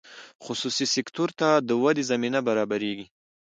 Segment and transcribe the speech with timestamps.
[0.45, 3.05] خصوصي سکتور ته د ودې زمینه برابریږي.